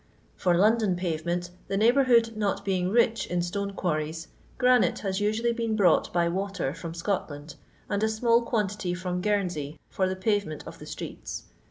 For 0.35 0.57
Loudon 0.57 0.95
pavement, 0.95 1.51
the 1.67 1.77
neighbourhood 1.77 2.35
not 2.35 2.65
being 2.65 2.89
rich 2.89 3.27
in 3.27 3.43
stone 3.43 3.73
quarries, 3.73 4.29
granite 4.57 4.97
has 5.01 5.19
usually 5.21 5.53
been 5.53 5.75
brought 5.75 6.11
by 6.11 6.27
water 6.27 6.73
from 6.73 6.95
Scotland, 6.95 7.53
and 7.87 8.01
a 8.01 8.09
small 8.09 8.43
qoanttly 8.43 8.97
from 8.97 9.21
Guernsey 9.21 9.79
for 9.89 10.09
the 10.09 10.15
pavement 10.15 10.65
of 10.65 10.79
the 10.79 10.85
stnats. 10.85 11.43